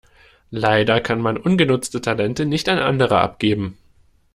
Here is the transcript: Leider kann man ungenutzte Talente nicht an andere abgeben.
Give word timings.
Leider 0.55 0.99
kann 0.99 1.21
man 1.21 1.37
ungenutzte 1.37 2.01
Talente 2.01 2.47
nicht 2.47 2.67
an 2.69 2.79
andere 2.79 3.19
abgeben. 3.21 3.77